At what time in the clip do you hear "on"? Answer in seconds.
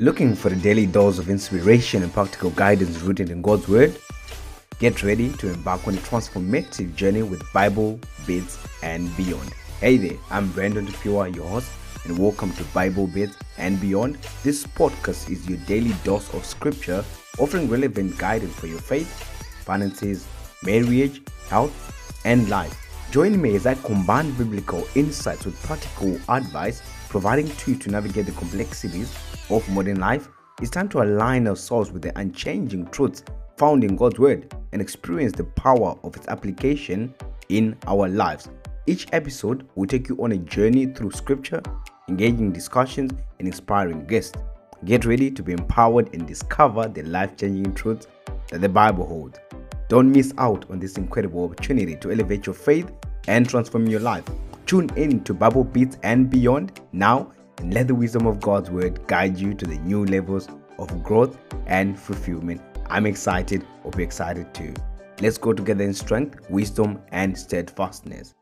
5.88-5.94, 40.22-40.32, 50.70-50.78